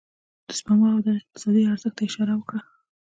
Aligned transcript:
د 0.47 0.49
سپما 0.59 0.89
او 0.95 0.99
د 1.05 1.07
هغه 1.09 1.17
اقتصادي 1.21 1.61
ارزښت 1.73 1.95
ته 1.97 2.01
يې 2.03 2.09
اشاره 2.09 2.33
وکړه. 2.37 2.59